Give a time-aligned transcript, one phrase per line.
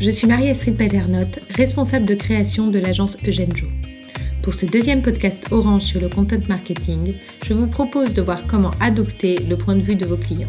[0.00, 3.66] je suis Marie-Astrid Paternotte, responsable de création de l'agence Eugène Jo.
[4.42, 7.14] Pour ce deuxième podcast Orange sur le content marketing,
[7.44, 10.46] je vous propose de voir comment adopter le point de vue de vos clients.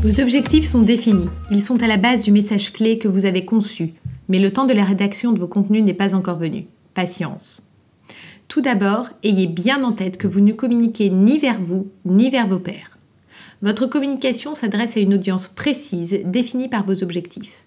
[0.00, 3.44] Vos objectifs sont définis, ils sont à la base du message clé que vous avez
[3.44, 3.94] conçu,
[4.28, 6.66] mais le temps de la rédaction de vos contenus n'est pas encore venu.
[6.94, 7.71] Patience.
[8.52, 12.46] Tout d'abord, ayez bien en tête que vous ne communiquez ni vers vous, ni vers
[12.46, 12.98] vos pairs.
[13.62, 17.64] Votre communication s'adresse à une audience précise définie par vos objectifs.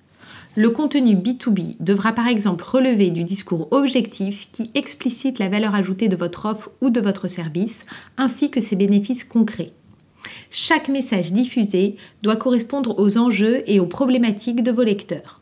[0.56, 6.08] Le contenu B2B devra par exemple relever du discours objectif qui explicite la valeur ajoutée
[6.08, 9.72] de votre offre ou de votre service, ainsi que ses bénéfices concrets.
[10.52, 15.42] Chaque message diffusé doit correspondre aux enjeux et aux problématiques de vos lecteurs.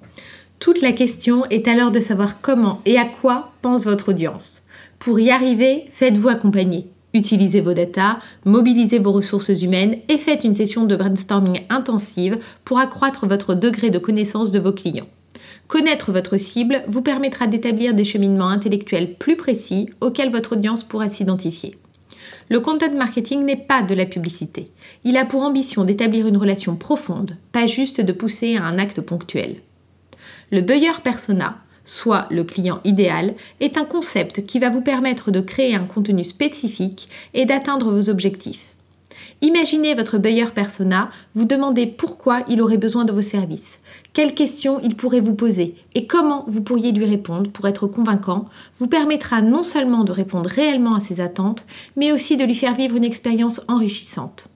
[0.63, 4.63] Toute la question est alors de savoir comment et à quoi pense votre audience.
[4.97, 6.87] Pour y arriver, faites-vous accompagner.
[7.13, 12.79] Utilisez vos datas, mobilisez vos ressources humaines et faites une session de brainstorming intensive pour
[12.79, 15.09] accroître votre degré de connaissance de vos clients.
[15.67, 21.09] Connaître votre cible vous permettra d'établir des cheminements intellectuels plus précis auxquels votre audience pourra
[21.09, 21.75] s'identifier.
[22.47, 24.71] Le content marketing n'est pas de la publicité.
[25.03, 29.01] Il a pour ambition d'établir une relation profonde, pas juste de pousser à un acte
[29.01, 29.57] ponctuel.
[30.53, 35.39] Le buyer persona, soit le client idéal, est un concept qui va vous permettre de
[35.39, 38.75] créer un contenu spécifique et d'atteindre vos objectifs.
[39.41, 43.79] Imaginez votre buyer persona, vous demandez pourquoi il aurait besoin de vos services,
[44.13, 48.45] quelles questions il pourrait vous poser et comment vous pourriez lui répondre pour être convaincant,
[48.77, 52.75] vous permettra non seulement de répondre réellement à ses attentes, mais aussi de lui faire
[52.75, 54.49] vivre une expérience enrichissante.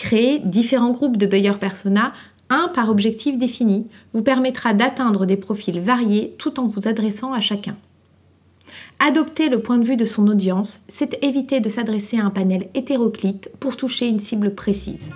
[0.00, 2.14] Créer différents groupes de buyer persona,
[2.50, 7.40] un par objectif défini, vous permettra d'atteindre des profils variés tout en vous adressant à
[7.40, 7.76] chacun.
[8.98, 12.68] Adopter le point de vue de son audience, c'est éviter de s'adresser à un panel
[12.74, 15.10] hétéroclite pour toucher une cible précise.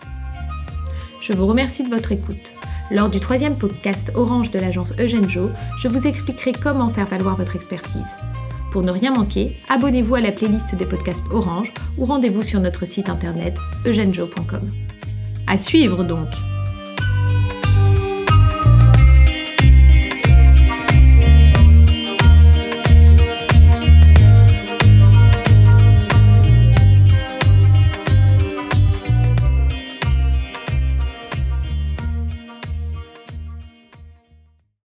[1.20, 2.54] Je vous remercie de votre écoute.
[2.90, 7.36] Lors du troisième podcast Orange de l'agence Eugène Jo, je vous expliquerai comment faire valoir
[7.36, 8.02] votre expertise.
[8.70, 12.84] Pour ne rien manquer, abonnez-vous à la playlist des podcasts Orange ou rendez-vous sur notre
[12.86, 13.56] site internet
[13.86, 14.68] eugenejo.com.
[15.46, 16.28] À suivre donc!